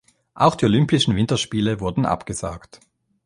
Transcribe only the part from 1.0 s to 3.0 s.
Winterspiele wurden abgesagt.